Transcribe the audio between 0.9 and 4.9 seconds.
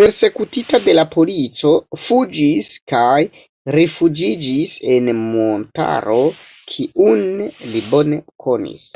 la polico fuĝis kaj rifuĝiĝis